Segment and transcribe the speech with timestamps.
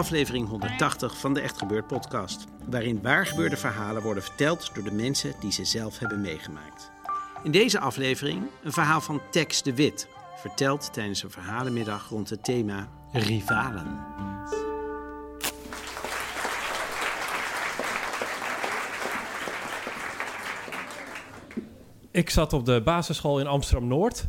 [0.00, 5.34] Aflevering 180 van de Echt Gebeurd podcast, waarin waargebeurde verhalen worden verteld door de mensen
[5.40, 6.90] die ze zelf hebben meegemaakt.
[7.42, 12.44] In deze aflevering een verhaal van Tex de Wit, verteld tijdens een verhalenmiddag rond het
[12.44, 14.06] thema rivalen.
[22.10, 24.26] Ik zat op de basisschool in Amsterdam Noord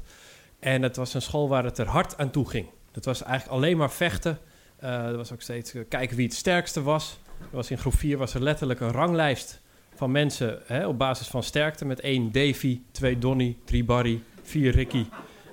[0.59, 2.69] en het was een school waar het er hard aan toe ging.
[2.91, 4.39] Het was eigenlijk alleen maar vechten
[4.81, 7.19] er was ook steeds uh, kijken wie het sterkste was.
[7.39, 9.61] Er was in groep 4 was er letterlijk een ranglijst
[9.95, 11.85] van mensen hè, op basis van sterkte.
[11.85, 15.05] Met één Davy, twee Donny, drie Barry, vier Ricky.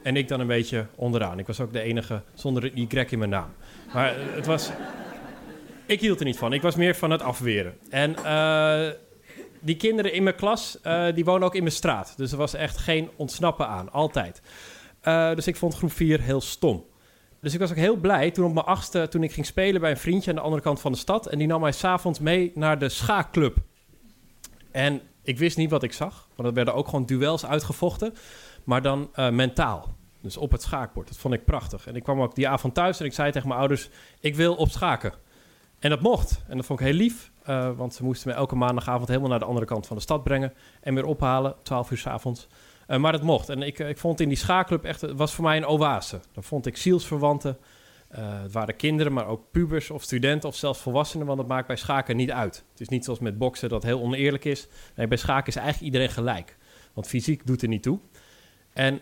[0.02, 1.38] En ik dan een beetje onderaan.
[1.38, 3.50] Ik was ook de enige zonder een Y in mijn naam.
[3.92, 4.70] Maar uh, het was...
[5.86, 6.52] Ik hield er niet van.
[6.52, 7.74] Ik was meer van het afweren.
[7.90, 8.16] En
[9.60, 10.78] die kinderen in mijn klas,
[11.14, 12.14] die wonen ook in mijn straat.
[12.16, 13.92] Dus er was echt geen ontsnappen aan.
[13.92, 14.42] Altijd.
[15.34, 16.84] dus ik vond groep 4 heel stom.
[17.40, 19.90] Dus ik was ook heel blij toen op mijn achtste, toen ik ging spelen bij
[19.90, 21.26] een vriendje aan de andere kant van de stad.
[21.26, 23.56] En die nam mij s'avonds mee naar de schaakclub.
[24.70, 28.14] En ik wist niet wat ik zag, want er werden ook gewoon duels uitgevochten.
[28.64, 29.96] Maar dan uh, mentaal.
[30.20, 31.08] Dus op het schaakbord.
[31.08, 31.86] Dat vond ik prachtig.
[31.86, 33.88] En ik kwam ook die avond thuis en ik zei tegen mijn ouders:
[34.20, 35.12] Ik wil op schaken.
[35.78, 36.42] En dat mocht.
[36.48, 37.30] En dat vond ik heel lief.
[37.48, 40.22] Uh, want ze moesten me elke maandagavond helemaal naar de andere kant van de stad
[40.22, 40.52] brengen.
[40.80, 42.48] En weer ophalen, 12 uur s avonds.
[42.88, 43.48] Uh, maar dat mocht.
[43.48, 46.20] En ik, ik vond in die schaakclub echt, het was voor mij een oase.
[46.32, 47.58] Dan vond ik zielsverwanten.
[48.18, 51.66] Uh, het waren kinderen, maar ook pubers of studenten of zelfs volwassenen, want dat maakt
[51.66, 52.64] bij schaken niet uit.
[52.70, 54.68] Het is niet zoals met boksen dat heel oneerlijk is.
[54.94, 56.56] Nee, bij schaken is eigenlijk iedereen gelijk.
[56.92, 57.98] Want fysiek doet er niet toe.
[58.72, 59.00] En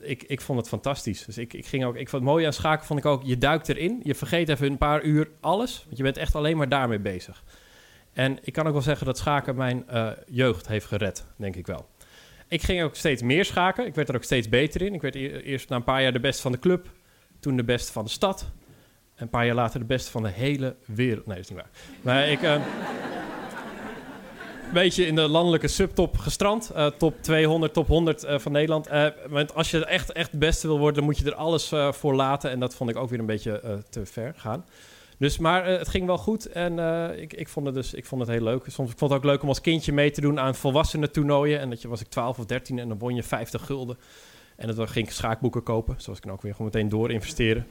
[0.00, 1.24] ik, ik vond het fantastisch.
[1.24, 3.38] Dus ik, ik ging ook, ik vond het mooie aan schaken vond ik ook, je
[3.38, 4.00] duikt erin.
[4.02, 7.44] Je vergeet even een paar uur alles, want je bent echt alleen maar daarmee bezig.
[8.12, 9.84] En ik kan ook wel zeggen dat schaken mijn
[10.26, 11.86] jeugd heeft gered, denk ik wel.
[12.48, 13.86] Ik ging ook steeds meer schaken.
[13.86, 14.94] Ik werd er ook steeds beter in.
[14.94, 16.90] Ik werd e-, eerst na een paar jaar de beste van de club.
[17.40, 18.46] Toen de beste van de stad.
[19.14, 21.26] En een paar jaar later de beste van de hele wereld.
[21.26, 21.70] Nee, dat is niet waar.
[22.02, 22.42] Maar ik...
[22.42, 22.52] Uh,
[24.66, 26.70] een beetje in de landelijke subtop gestrand.
[26.76, 28.88] Uh, top 200, top 100 uh, van Nederland.
[29.28, 32.14] Want als je echt, echt de beste wil worden, dan moet je er alles voor
[32.14, 32.50] laten.
[32.50, 34.64] En dat vond ik ook weer een beetje te ver gaan.
[35.18, 38.04] Dus, maar uh, het ging wel goed en uh, ik, ik, vond het dus, ik
[38.04, 38.64] vond het heel leuk.
[38.66, 41.60] Soms ik vond het ook leuk om als kindje mee te doen aan volwassenen toernooien.
[41.60, 43.98] En dat je, was ik 12 of 13 en dan won je 50 gulden.
[44.56, 47.66] En dan ging ik schaakboeken kopen, zoals ik dan ook weer gewoon meteen door investeren.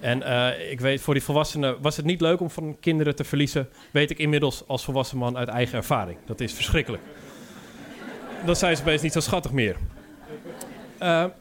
[0.00, 3.24] En uh, ik weet, voor die volwassenen was het niet leuk om van kinderen te
[3.24, 3.68] verliezen.
[3.90, 6.18] Weet ik inmiddels als volwassen man uit eigen ervaring.
[6.26, 7.02] Dat is verschrikkelijk.
[8.46, 9.76] Dan zijn ze opeens niet zo schattig meer.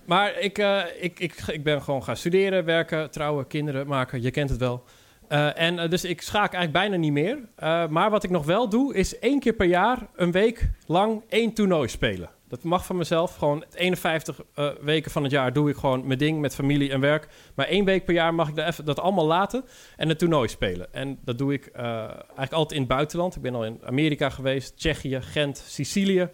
[0.06, 0.58] Maar ik,
[1.00, 4.22] ik, ik, ik ben gewoon gaan studeren, werken, trouwen, kinderen maken.
[4.22, 4.84] Je kent het wel.
[5.30, 7.38] Uh, en uh, dus ik schaak eigenlijk bijna niet meer.
[7.38, 11.24] Uh, maar wat ik nog wel doe, is één keer per jaar een week lang
[11.28, 12.30] één toernooi spelen.
[12.48, 13.36] Dat mag van mezelf.
[13.36, 14.42] Gewoon 51
[14.82, 17.28] weken van het jaar doe ik gewoon mijn ding met familie en werk.
[17.56, 19.64] Maar één week per jaar mag ik dat, dat allemaal laten
[19.96, 20.94] en een toernooi spelen.
[20.94, 23.36] En dat doe ik eigenlijk altijd in het buitenland.
[23.36, 26.30] Ik ben al in Amerika geweest, Tsjechië, Gent, Sicilië.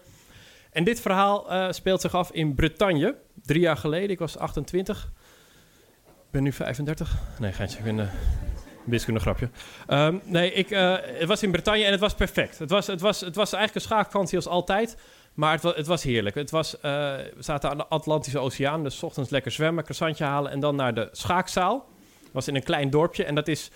[0.71, 3.15] En dit verhaal speelt zich af in Bretagne.
[3.41, 5.11] Drie jaar geleden, ik was 28.
[6.05, 7.17] Ik ben nu 35.
[7.39, 8.09] Nee, geintje, ik ben
[8.85, 9.49] wiskunde grapje.
[9.89, 12.59] Um, nee, ik, uh, het was in Bretagne en het was perfect.
[12.59, 14.97] Het was, het was, het was eigenlijk een schaakvakantie als altijd.
[15.33, 16.35] Maar het was, het was heerlijk.
[16.35, 18.83] Het was, uh, we zaten aan de Atlantische Oceaan.
[18.83, 21.89] Dus ochtends lekker zwemmen, croissantje halen en dan naar de schaakzaal.
[22.23, 23.71] Het was in een klein dorpje en dat is...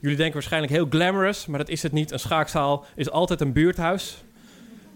[0.00, 2.10] Jullie denken waarschijnlijk heel glamorous, maar dat is het niet.
[2.10, 4.24] Een schaakzaal is altijd een buurthuis.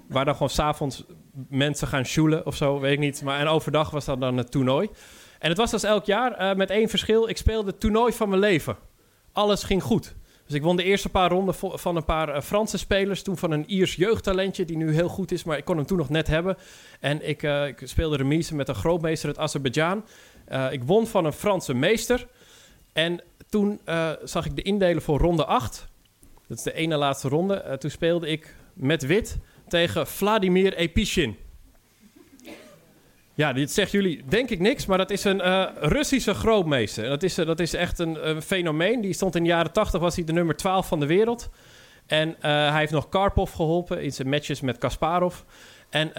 [0.08, 1.04] Waar dan gewoon s'avonds
[1.48, 3.22] mensen gaan shoelen of zo, weet ik niet.
[3.22, 4.88] Maar en overdag was dat dan het toernooi.
[5.38, 7.28] En het was dus elk jaar uh, met één verschil.
[7.28, 8.76] Ik speelde het toernooi van mijn leven
[9.36, 10.14] alles ging goed.
[10.46, 13.22] Dus ik won de eerste paar ronden van een paar uh, Franse spelers.
[13.22, 15.98] Toen van een Iers jeugdtalentje, die nu heel goed is, maar ik kon hem toen
[15.98, 16.56] nog net hebben.
[17.00, 20.04] En ik, uh, ik speelde remise met een grootmeester uit Azerbeidzjan.
[20.48, 22.26] Uh, ik won van een Franse meester.
[22.92, 23.80] En toen
[24.24, 25.88] zag ik de indelen voor ronde 8.
[26.48, 27.76] Dat is de ene laatste ronde.
[27.78, 31.36] toen speelde ik met wit tegen Vladimir Epishin.
[33.36, 37.08] Ja, dit zegt jullie denk ik niks, maar dat is een uh, Russische grootmeester.
[37.08, 39.00] Dat is, dat is echt een, een, fenomeen.
[39.00, 41.50] Die stond in de jaren 80, was hij de nummer 12 van de wereld.
[42.06, 45.34] En uh, hij heeft nog Karpov geholpen in zijn matches met Kasparov.
[45.90, 46.10] En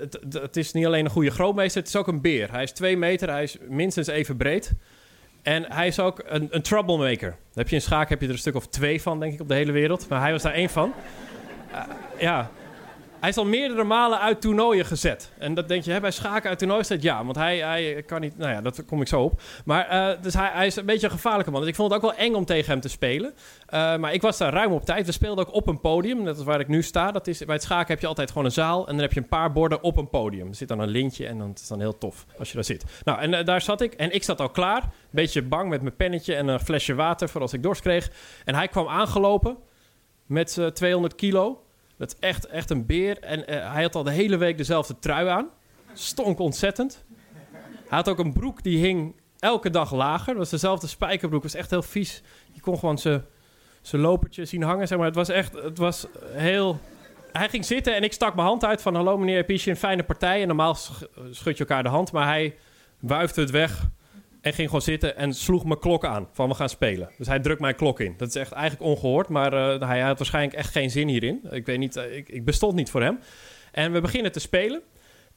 [0.00, 2.50] het, het, is niet alleen een goede grootmeester, het is ook een beer.
[2.50, 4.72] Hij is twee meter, hij is minstens even breed.
[5.42, 7.36] En hij is ook een, een troublemaker.
[7.54, 9.48] heb je in schaak heb je er een stuk of twee van, denk ik, op
[9.48, 10.08] de hele wereld.
[10.08, 10.92] Maar hij was daar één van.
[12.18, 12.50] Ja,
[13.20, 15.32] hij is al meerdere malen uit toernooien gezet.
[15.38, 17.24] En dat denk je, hè, bij schaken uit toernooien staat ja.
[17.24, 19.40] Want hij, hij kan niet, nou ja, dat kom ik zo op.
[19.64, 21.60] Maar uh, dus hij, hij, is een beetje een gevaarlijke man.
[21.60, 23.32] Dus ik vond het ook wel eng om tegen hem te spelen.
[23.34, 25.06] Uh, maar ik was daar ruim op tijd.
[25.06, 26.22] We speelden ook op een podium.
[26.22, 27.12] Net als waar ik nu sta.
[27.12, 28.86] Dat is, bij het schaken heb je altijd gewoon een zaal.
[28.86, 30.48] En dan heb je een paar borden op een podium.
[30.48, 32.84] Er zit dan een lintje en dan is dan heel tof als je daar zit.
[33.04, 33.94] Nou, en uh, daar zat ik.
[33.94, 34.82] En ik zat al klaar.
[34.82, 38.10] Een beetje bang met mijn pennetje en een flesje water voor als ik dorst kreeg.
[38.44, 39.56] En hij kwam aangelopen
[40.26, 41.62] met 200 kilo.
[42.00, 43.18] Dat is echt, echt een beer.
[43.18, 45.48] En uh, hij had al de hele week dezelfde trui aan.
[45.92, 47.04] Stonk ontzettend.
[47.88, 50.26] Hij had ook een broek die hing elke dag lager.
[50.26, 51.42] Dat was dezelfde spijkerbroek.
[51.42, 52.22] Dat was echt heel vies.
[52.52, 54.88] Je kon gewoon zijn lopertje zien hangen.
[54.88, 55.06] Zeg maar.
[55.06, 56.80] Het was echt het was heel...
[57.32, 58.94] Hij ging zitten en ik stak mijn hand uit van...
[58.94, 60.40] Hallo meneer Piesje, een fijne partij.
[60.40, 60.76] En normaal
[61.30, 62.12] schud je elkaar de hand.
[62.12, 62.56] Maar hij
[62.98, 63.88] wuifde het weg
[64.40, 67.10] en ging gewoon zitten en sloeg mijn klok aan van we gaan spelen.
[67.18, 68.14] Dus hij drukt mijn klok in.
[68.16, 71.40] Dat is echt eigenlijk ongehoord, maar uh, hij had waarschijnlijk echt geen zin hierin.
[71.50, 73.18] Ik weet niet, uh, ik, ik, bestond niet voor hem.
[73.72, 74.82] En we beginnen te spelen.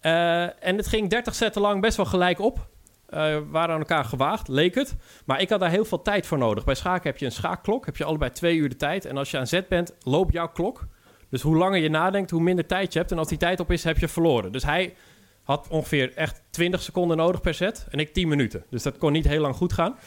[0.01, 2.67] Uh, en het ging 30 zetten lang best wel gelijk op.
[3.05, 4.95] we waren aan elkaar gewaagd, leek het.
[5.25, 6.63] Maar ik had daar heel veel tijd voor nodig.
[6.63, 9.05] Bij schaken heb je een schaakklok, heb je allebei twee uur de tijd.
[9.05, 10.87] En als je aan zet bent, loopt jouw klok.
[11.29, 13.11] Dus hoe langer je nadenkt, hoe minder tijd je hebt.
[13.11, 14.51] En als die tijd op is, heb je verloren.
[14.51, 14.93] Dus hij
[15.43, 17.85] had ongeveer echt 20 seconden nodig per set.
[17.89, 18.63] En ik 10 minuten.
[18.69, 19.97] Dus dat kon niet heel lang goed gaan.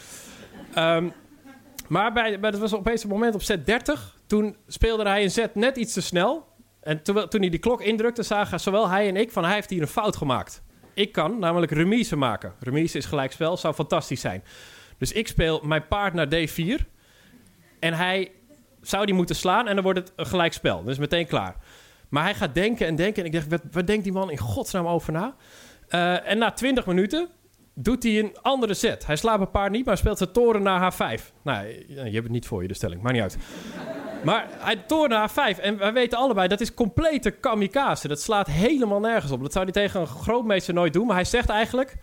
[0.77, 1.13] Um,
[1.87, 4.17] maar bij, bij, dat was opeens een moment op set 30.
[4.27, 6.47] Toen speelde hij een set net iets te snel.
[6.81, 9.69] En toen, toen hij die klok indrukte, zagen zowel hij en ik van hij heeft
[9.69, 10.63] hier een fout gemaakt.
[10.93, 12.53] Ik kan namelijk remise maken.
[12.59, 14.43] Remise is gelijkspel, zou fantastisch zijn.
[14.97, 16.83] Dus ik speel mijn paard naar D4.
[17.79, 18.31] En hij
[18.81, 20.83] zou die moeten slaan en dan wordt het een gelijkspel.
[20.83, 21.55] Dus meteen klaar.
[22.09, 23.23] Maar hij gaat denken en denken.
[23.23, 25.35] En ik dacht, wat, denkt die man in godsnaam over na?
[25.89, 27.29] Uh, en na 20 minuten
[27.73, 29.05] doet hij een andere set.
[29.05, 31.23] Hij slaat een paar niet, maar speelt zijn toren naar H5.
[31.41, 33.01] Nou, je hebt het niet voor je, de stelling.
[33.01, 33.37] Maakt niet uit.
[34.23, 35.59] Maar hij toren naar H5.
[35.61, 38.07] En wij weten allebei, dat is complete kamikaze.
[38.07, 39.41] Dat slaat helemaal nergens op.
[39.41, 41.05] Dat zou hij tegen een grootmeester nooit doen.
[41.05, 41.95] Maar hij zegt eigenlijk...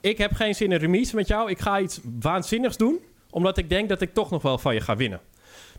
[0.00, 1.50] Ik heb geen zin in remise met jou.
[1.50, 3.00] Ik ga iets waanzinnigs doen.
[3.30, 5.20] Omdat ik denk dat ik toch nog wel van je ga winnen.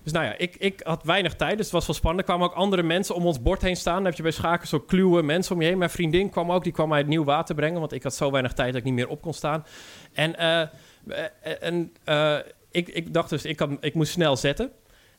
[0.03, 2.21] Dus nou ja, ik, ik had weinig tijd, dus het was wel spannend.
[2.21, 3.95] Er kwamen ook andere mensen om ons bord heen staan.
[3.95, 5.77] Dan heb je bij schaken zo kluwe mensen om je heen.
[5.77, 7.79] Mijn vriendin kwam ook, die kwam mij het nieuw water brengen...
[7.79, 9.65] want ik had zo weinig tijd dat ik niet meer op kon staan.
[10.13, 10.61] En, uh,
[11.63, 12.37] en uh,
[12.71, 14.71] ik, ik dacht dus, ik, kan, ik moest snel zetten.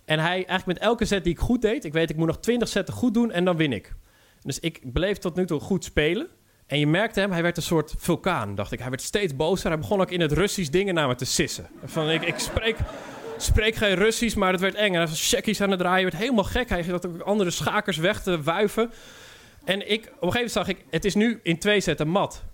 [0.05, 1.85] En hij, eigenlijk met elke set die ik goed deed...
[1.85, 3.95] ik weet, ik moet nog 20 zetten goed doen en dan win ik.
[4.43, 6.29] Dus ik bleef tot nu toe goed spelen...
[6.67, 8.79] En je merkte hem, hij werd een soort vulkaan, dacht ik.
[8.79, 9.71] Hij werd steeds bozer.
[9.71, 11.69] Hij begon ook in het Russisch dingen naar me te sissen.
[11.85, 12.77] Van, ik, ik spreek
[13.43, 14.93] spreek geen Russisch, maar het werd eng.
[14.93, 16.69] En hij was checkies aan het draaien, werd helemaal gek.
[16.69, 18.93] Hij ging ook andere schakers weg te wuiven.
[19.65, 22.45] En ik, op een gegeven moment zag ik, het is nu in twee zetten mat.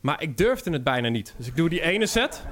[0.00, 1.34] Maar ik durfde het bijna niet.
[1.36, 2.42] Dus ik doe die ene set.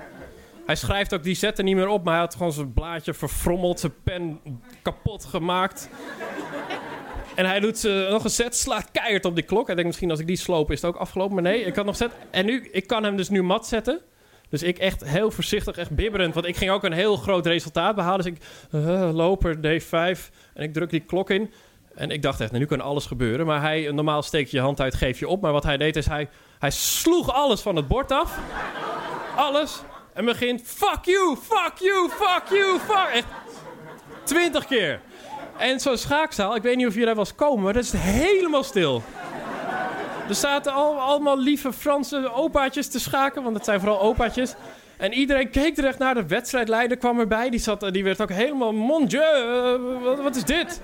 [0.67, 3.81] Hij schrijft ook die zetten niet meer op, maar hij had gewoon zijn blaadje verfrommeld,
[3.81, 4.41] zijn pen
[4.83, 5.89] kapot gemaakt.
[7.35, 9.67] En hij doet uh, nog een set, slaat keihard op die klok.
[9.67, 11.35] Hij denkt misschien als ik die sloop is het ook afgelopen.
[11.35, 12.11] Maar nee, ik had nog set.
[12.31, 14.01] En nu, ik kan hem dus nu mat zetten.
[14.53, 16.35] Dus ik echt heel voorzichtig, echt bibberend.
[16.35, 18.25] Want ik ging ook een heel groot resultaat behalen.
[18.25, 18.43] Dus ik,
[18.73, 20.31] uh, loper, D5.
[20.55, 21.53] En ik druk die klok in.
[21.95, 23.47] En ik dacht echt, nou, nu kan alles gebeuren.
[23.47, 25.41] Maar hij, normaal steek je je hand uit, geef je op.
[25.41, 26.29] Maar wat hij deed is, hij,
[26.59, 28.39] hij sloeg alles van het bord af.
[29.37, 29.83] alles.
[30.15, 33.09] En begint, fuck you, fuck you, fuck you, fuck.
[33.13, 33.27] Echt
[34.25, 35.01] twintig keer.
[35.59, 38.65] En zo'n schaakzaal, ik weet niet of jullie daar eens komen, maar dat is helemaal
[38.65, 39.03] stil.
[40.29, 44.55] Er zaten al, allemaal lieve Franse opaatjes te schaken, want het zijn vooral opaatjes.
[44.97, 46.15] En iedereen keek er echt naar.
[46.15, 47.51] De wedstrijdleider kwam erbij.
[47.51, 48.73] Die, zat, die werd ook helemaal...
[48.73, 50.81] Mon dieu, uh, wat, is dit?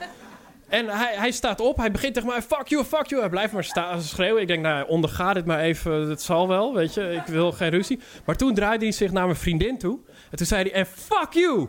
[0.68, 1.76] En hij, hij staat op.
[1.76, 2.42] Hij begint tegen mij...
[2.42, 3.21] Fuck you, fuck you.
[3.21, 3.66] Hij blijft maar
[3.99, 4.42] schreeuwen.
[4.42, 5.92] Ik denk, nou, onderga dit maar even.
[6.09, 7.12] Het zal wel, weet je.
[7.12, 8.00] Ik wil geen ruzie.
[8.25, 9.99] Maar toen draaide hij zich naar mijn vriendin toe.
[10.30, 10.73] En toen zei hij...
[10.73, 11.68] En fuck you!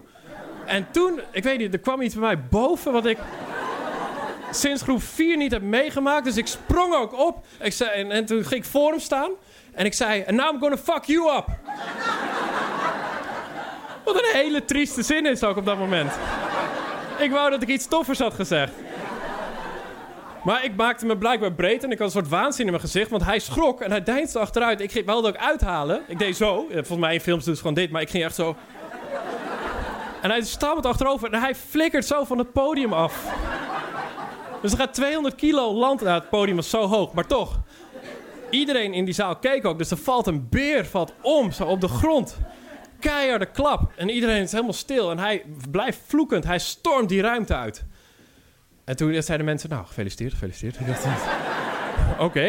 [0.66, 1.20] En toen...
[1.32, 3.18] Ik weet niet, er kwam iets bij mij boven wat ik
[4.52, 6.24] sinds groep 4 niet heb meegemaakt.
[6.24, 7.46] Dus ik sprong ook op.
[7.60, 9.32] Ik zei, en, en, toen ging ik voor hem staan.
[9.74, 11.46] En ik zei, and now I'm gonna fuck you up.
[14.06, 16.12] Wat een hele trieste zin is ook op dat moment.
[17.18, 18.72] Ik wou dat ik iets toffers had gezegd.
[20.44, 23.10] Maar ik maakte me blijkbaar breed en ik had een soort waanzin in mijn gezicht.
[23.10, 24.82] Want hij schrok en hij deinsde achteruit.
[24.82, 26.02] Ik wilde ook uithalen.
[26.08, 26.66] Ik deed zo.
[26.72, 27.92] Volgens mij in films het gewoon dit.
[27.92, 28.56] Maar ik ging echt zo...
[30.22, 33.26] En hij stamt achterover en hij flikkert zo van het podium af.
[34.62, 36.02] Dus er gaat 200 kilo land.
[36.02, 37.60] Nou, het podium was zo hoog, maar toch.
[38.50, 39.78] Iedereen in die zaal keek ook.
[39.78, 42.38] Dus er valt een beer valt om, zo op de grond.
[43.00, 43.92] Keiharde klap.
[43.96, 45.12] En iedereen is helemaal stil.
[45.12, 46.44] En hij blijft vloekend.
[46.44, 47.86] Hij stormt die ruimte uit.
[48.86, 50.80] En toen zeiden mensen, nou, gefeliciteerd, gefeliciteerd.
[50.80, 51.06] Ik dacht,
[52.28, 52.46] oké.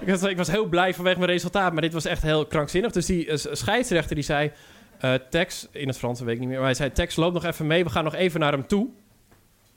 [0.00, 2.92] Ik, was- ik was heel blij vanwege mijn resultaat, maar dit was echt heel krankzinnig.
[2.92, 4.52] Dus die eh, scheidsrechter die zei,
[4.98, 7.44] eh, Tex, in het Frans weet ik niet meer, maar hij zei, Tex, loop nog
[7.44, 8.88] even mee, we gaan nog even naar hem toe.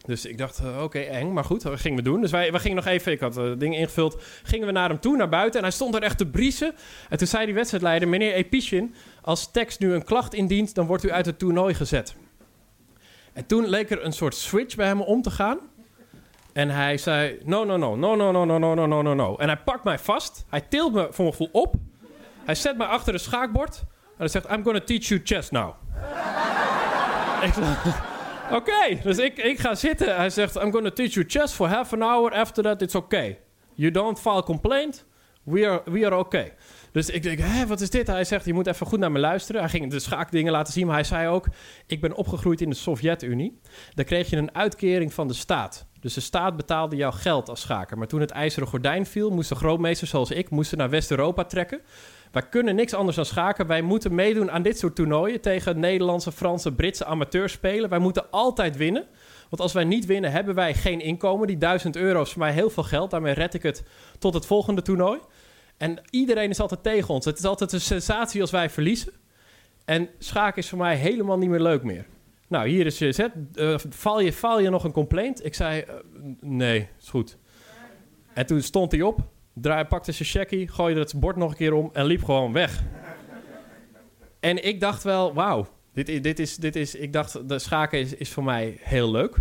[0.05, 2.21] Dus ik dacht, eh, oké, eng, maar goed, dat gingen we doen.
[2.21, 4.99] Dus wij, wij gingen nog even, ik had uh, dingen ingevuld, gingen we naar hem
[4.99, 5.59] toe, naar buiten.
[5.59, 6.75] En hij stond er echt te briezen.
[7.09, 11.03] En toen zei die wedstrijdleider, meneer Epishin, als Tex nu een klacht indient, dan wordt
[11.03, 12.15] u uit het toernooi gezet.
[13.33, 15.59] En toen leek er een soort switch bij hem om te gaan.
[16.53, 19.35] En hij zei, no, no, no, no, no, no, no, no, no, no, no.
[19.35, 20.45] En hij pakt mij vast.
[20.49, 21.75] Hij tilt me voor mijn gevoel op.
[22.45, 23.79] Hij zet mij achter een schaakbord.
[23.79, 25.73] En hij zegt, I'm gonna teach you chess now.
[27.41, 27.53] Ik
[28.51, 30.15] Oké, dus ik, ik ga zitten.
[30.15, 32.31] Hij zegt, I'm gonna teach you chess for half an hour.
[32.31, 33.39] After that, it's okay.
[33.73, 35.05] You don't file complaint.
[35.43, 36.53] We are, we are okay.
[36.91, 38.07] Dus ik denk, hé, wat is dit?
[38.07, 39.61] Hij zegt, je moet even goed naar me luisteren.
[39.61, 41.47] Hij ging de schaakdingen laten zien, maar hij zei ook...
[41.87, 43.59] ik ben opgegroeid in de Sovjet-Unie.
[43.93, 45.87] Daar kreeg je een uitkering van de staat.
[45.99, 47.97] Dus de staat betaalde jouw geld als schaker.
[47.97, 49.29] Maar toen het ijzeren gordijn viel...
[49.29, 51.81] moesten grootmeesters zoals ik moesten naar West-Europa trekken.
[52.31, 53.67] Wij kunnen niks anders dan schaken.
[53.67, 55.41] Wij moeten meedoen aan dit soort toernooien...
[55.41, 57.89] tegen Nederlandse, Franse, Britse amateurs spelen.
[57.89, 59.05] Wij moeten altijd winnen.
[59.49, 61.47] Want als wij niet winnen, hebben wij geen inkomen.
[61.47, 63.11] Die 1000 euro is voor mij heel veel geld.
[63.11, 63.83] Daarmee red ik het
[64.19, 65.19] tot het volgende toernooi.
[65.77, 67.25] En iedereen is altijd tegen ons.
[67.25, 69.13] Het is altijd een sensatie als wij verliezen.
[69.85, 72.05] En schaken is voor mij helemaal niet meer leuk meer.
[72.47, 73.31] Nou, hier is je zet.
[73.53, 75.45] Uh, val, je, val je nog een complaint?
[75.45, 75.93] Ik zei, uh,
[76.39, 77.37] nee, is goed.
[78.33, 79.19] En toen stond hij op,
[79.61, 82.83] draai, pakte zijn checkie, gooide het bord nog een keer om en liep gewoon weg.
[84.39, 88.15] En ik dacht wel, wauw, dit, dit, is, dit is, ik dacht, de schaken is,
[88.15, 89.35] is voor mij heel leuk.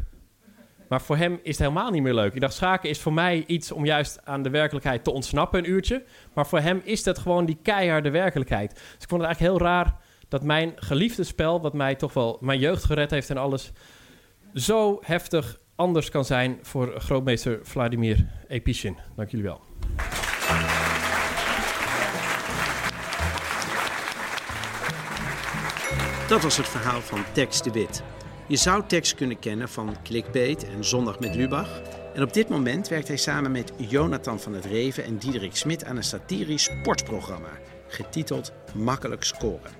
[0.88, 2.34] Maar voor hem is het helemaal niet meer leuk.
[2.34, 5.70] Ik dacht, schaken is voor mij iets om juist aan de werkelijkheid te ontsnappen, een
[5.70, 6.04] uurtje.
[6.34, 8.74] Maar voor hem is dat gewoon die keiharde werkelijkheid.
[8.74, 9.96] Dus ik vond het eigenlijk heel raar
[10.28, 13.72] dat mijn geliefde spel, wat mij toch wel mijn jeugd gered heeft en alles,
[14.54, 18.98] zo heftig anders kan zijn voor grootmeester Vladimir Epishin.
[19.16, 19.67] Dank jullie wel.
[26.28, 28.02] Dat was het verhaal van Tex de Wit.
[28.46, 31.80] Je zou Tex kunnen kennen van Clickbait en Zondag met Lubach.
[32.14, 35.84] En op dit moment werkt hij samen met Jonathan van het Reven en Diederik Smit
[35.84, 37.50] aan een satirisch sportprogramma,
[37.88, 39.70] getiteld Makkelijk Scoren.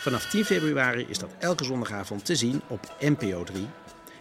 [0.00, 3.66] Vanaf 10 februari is dat elke zondagavond te zien op NPO 3.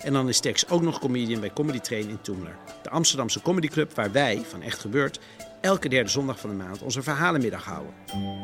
[0.05, 2.57] En dan is Tex ook nog comedian bij Comedy Train in Toemler.
[2.83, 5.19] De Amsterdamse comedyclub waar wij, van Echt Gebeurd,
[5.61, 7.93] elke derde zondag van de maand onze verhalenmiddag houden.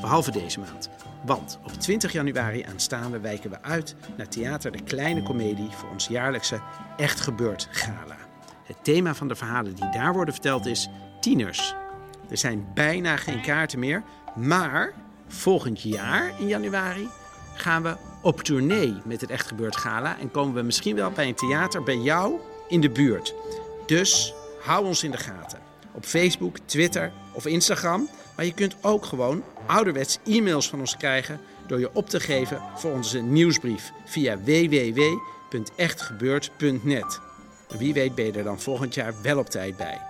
[0.01, 0.89] Behalve deze maand.
[1.25, 6.07] Want op 20 januari aanstaande wijken we uit naar Theater de Kleine Comedie voor ons
[6.07, 6.61] jaarlijkse
[6.97, 8.17] Echt Gebeurd Gala.
[8.63, 10.89] Het thema van de verhalen die daar worden verteld is
[11.19, 11.75] tieners.
[12.29, 14.03] Er zijn bijna geen kaarten meer,
[14.35, 14.93] maar
[15.27, 17.07] volgend jaar in januari
[17.55, 21.27] gaan we op tournee met het Echt Gebeurd Gala en komen we misschien wel bij
[21.27, 23.33] een theater bij jou in de buurt.
[23.85, 25.59] Dus hou ons in de gaten.
[25.93, 28.09] Op Facebook, Twitter of Instagram.
[28.35, 32.61] Maar je kunt ook gewoon ouderwets e-mails van ons krijgen door je op te geven
[32.75, 37.19] voor onze nieuwsbrief via www.echtgebeurd.net.
[37.77, 40.01] Wie weet ben je er dan volgend jaar wel op tijd bij.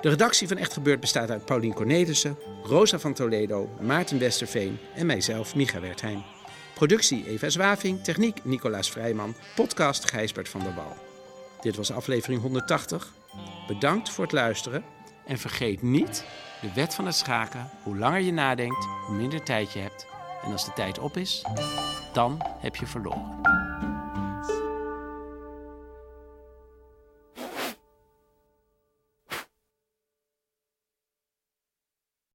[0.00, 5.06] De redactie van Echt Gebeurd bestaat uit Paulien Cornelissen, Rosa van Toledo, Maarten Westerveen en
[5.06, 6.22] mijzelf, Micha Wertheim.
[6.76, 10.96] Productie Eva Zwaving, techniek Nicolaas Vrijman, podcast Gijsbert van der Wal.
[11.60, 13.12] Dit was aflevering 180.
[13.66, 14.84] Bedankt voor het luisteren
[15.26, 16.24] en vergeet niet
[16.60, 17.70] de wet van het schaken.
[17.82, 20.06] Hoe langer je nadenkt, hoe minder tijd je hebt.
[20.42, 21.44] En als de tijd op is,
[22.12, 23.55] dan heb je verloren.